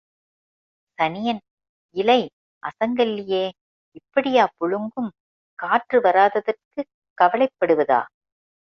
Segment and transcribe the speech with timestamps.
[0.97, 1.41] சனியன்
[1.95, 2.17] இலை
[2.63, 3.43] அசங்கல்லியே
[3.95, 5.11] இப்படியா புழுங்கும்?
[5.59, 8.01] காற்று வராததற்குக் கவலைப்படுவதா?